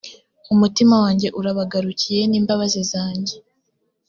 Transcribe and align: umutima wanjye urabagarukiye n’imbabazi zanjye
umutima 0.53 0.95
wanjye 1.03 1.27
urabagarukiye 1.39 2.21
n’imbabazi 2.27 2.81
zanjye 2.91 3.35